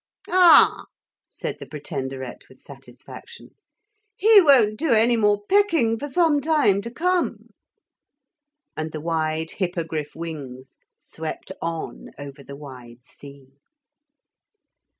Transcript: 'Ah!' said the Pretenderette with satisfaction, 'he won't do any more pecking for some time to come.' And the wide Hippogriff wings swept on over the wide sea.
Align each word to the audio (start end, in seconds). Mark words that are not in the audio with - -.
'Ah!' 0.27 0.85
said 1.29 1.57
the 1.59 1.67
Pretenderette 1.67 2.49
with 2.49 2.59
satisfaction, 2.59 3.49
'he 4.15 4.41
won't 4.41 4.79
do 4.79 4.93
any 4.93 5.15
more 5.15 5.43
pecking 5.47 5.99
for 5.99 6.09
some 6.09 6.41
time 6.41 6.81
to 6.81 6.89
come.' 6.89 7.49
And 8.75 8.93
the 8.93 8.99
wide 8.99 9.51
Hippogriff 9.51 10.15
wings 10.15 10.79
swept 10.97 11.51
on 11.61 12.07
over 12.17 12.41
the 12.43 12.55
wide 12.55 13.05
sea. 13.05 13.59